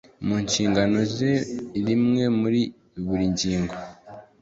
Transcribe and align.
mu 0.25 0.35
nshingano 0.45 0.97
ze 1.15 1.31
rimwe 1.85 2.23
muri 2.39 2.61
buri 3.05 3.25
ngingo 3.33 3.75